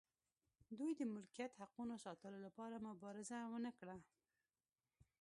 [0.77, 3.95] دوی د ملکیت حقونو ساتلو لپاره مبارزه ونه کړه.